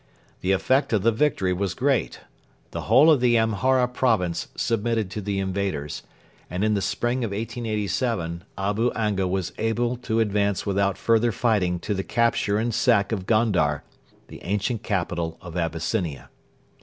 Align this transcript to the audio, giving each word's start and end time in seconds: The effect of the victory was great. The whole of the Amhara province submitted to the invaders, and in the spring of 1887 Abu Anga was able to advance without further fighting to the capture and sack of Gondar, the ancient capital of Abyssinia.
The 0.39 0.51
effect 0.51 0.93
of 0.93 1.03
the 1.03 1.11
victory 1.11 1.53
was 1.53 1.75
great. 1.75 2.21
The 2.71 2.85
whole 2.89 3.11
of 3.11 3.21
the 3.21 3.37
Amhara 3.37 3.87
province 3.87 4.47
submitted 4.55 5.11
to 5.11 5.21
the 5.21 5.37
invaders, 5.39 6.01
and 6.49 6.63
in 6.63 6.73
the 6.73 6.81
spring 6.81 7.23
of 7.23 7.29
1887 7.29 8.43
Abu 8.57 8.89
Anga 8.93 9.27
was 9.27 9.53
able 9.59 9.97
to 9.97 10.19
advance 10.19 10.65
without 10.65 10.97
further 10.97 11.31
fighting 11.31 11.77
to 11.81 11.93
the 11.93 12.01
capture 12.03 12.57
and 12.57 12.73
sack 12.73 13.11
of 13.11 13.27
Gondar, 13.27 13.83
the 14.27 14.43
ancient 14.43 14.81
capital 14.81 15.37
of 15.39 15.55
Abyssinia. 15.55 16.31